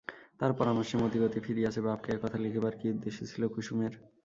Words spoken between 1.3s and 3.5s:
ফিরিয়াছে, বাপকে একথা লিখিবার কী উদ্দেশ্য ছিল